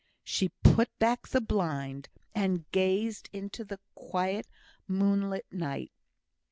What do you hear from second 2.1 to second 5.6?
and gazed into the quiet moonlight